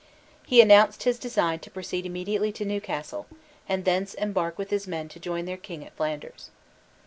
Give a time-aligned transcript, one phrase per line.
[0.47, 3.27] He announced his design to proceed immediately to Newcastle,
[3.69, 6.49] and thence embark with his men to join their king at Flanders.